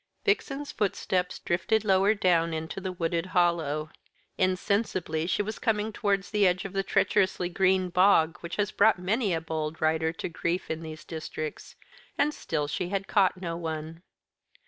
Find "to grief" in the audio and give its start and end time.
10.11-10.71